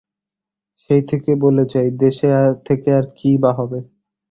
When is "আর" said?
2.97-3.05